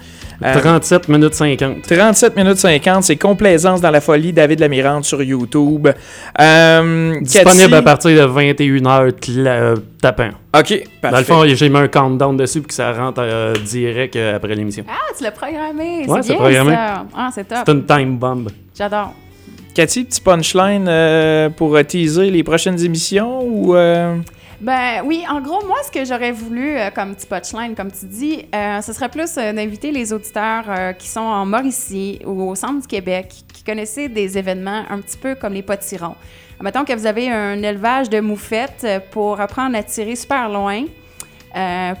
[0.42, 1.82] Euh, 37 minutes 50.
[1.82, 5.88] 37 minutes 50, c'est Complaisance dans la folie, David Lamirande sur YouTube.
[6.40, 9.12] Euh, Disponible Cathy- à partir de 21h
[9.46, 10.30] euh, tapant.
[10.56, 11.10] OK, parfait.
[11.10, 14.36] Dans le fond, j'ai mis un countdown dessus pour que ça rentre euh, direct euh,
[14.36, 14.84] après l'émission.
[14.88, 16.04] Ah, tu l'as programmé.
[16.06, 16.72] Ouais, c'est c'est bien programmé.
[16.72, 17.04] ça.
[17.16, 17.58] Ah, c'est top.
[17.66, 18.48] C'est une time bomb.
[18.76, 19.14] J'adore.
[19.74, 23.74] Cathy, petit punchline euh, pour euh, teaser les prochaines émissions ou...
[24.60, 28.06] Ben oui, en gros, moi, ce que j'aurais voulu euh, comme petit punchline, comme tu
[28.06, 30.64] dis, euh, ce serait plus euh, d'inviter les auditeurs
[30.98, 35.16] qui sont en Mauricie ou au centre du Québec, qui connaissaient des événements un petit
[35.16, 36.14] peu comme les potirons.
[36.60, 40.84] Mettons que vous avez un élevage de moufettes pour apprendre à tirer super loin,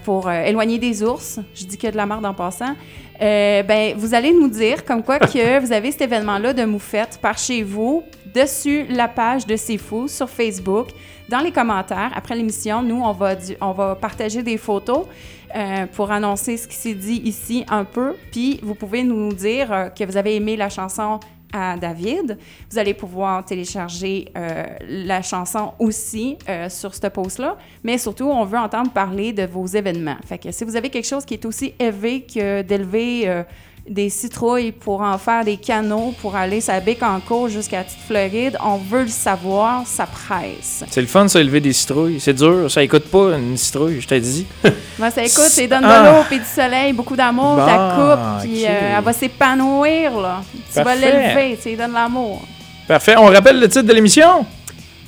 [0.04, 1.40] pour éloigner des ours.
[1.54, 2.74] Je dis que de la merde en passant.
[3.20, 7.36] Ben, vous allez nous dire comme quoi que vous avez cet événement-là de moufettes par
[7.36, 10.88] chez vous, dessus la page de C'est Fou sur Facebook,
[11.28, 12.10] dans les commentaires.
[12.14, 15.06] Après l'émission, nous, on va, on va partager des photos
[15.54, 18.16] euh, pour annoncer ce qui s'est dit ici un peu.
[18.30, 21.20] Puis, vous pouvez nous dire euh, que vous avez aimé la chanson
[21.52, 22.36] à David.
[22.68, 26.36] Vous allez pouvoir télécharger euh, la chanson aussi
[26.68, 27.56] sur ce post-là.
[27.84, 30.16] Mais surtout, on veut entendre parler de vos événements.
[30.26, 33.44] Fait que si vous avez quelque chose qui est aussi élevé que d'élever
[33.88, 38.56] des citrouilles pour en faire des canaux pour aller sa Bécancour jusqu'à la Petite Floride,
[38.64, 40.84] on veut le savoir, ça presse.
[40.90, 42.18] C'est le fun, ça, élever des citrouilles.
[42.18, 44.46] C'est dur, ça écoute pas une citrouille, je t'ai dit.
[44.98, 46.12] Moi, ça écoute, c'est donne de Ah.
[46.16, 50.42] l'eau, puis du soleil, beaucoup d'amour, Bon, ta coupe, puis euh, elle va s'épanouir, là.
[50.72, 52.42] Tu vas l'élever, tu lui donnes l'amour.
[52.88, 53.16] Parfait.
[53.18, 54.46] On rappelle le titre de l'émission?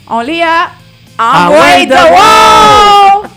[0.08, 0.68] On l'est à
[1.86, 3.28] de wow!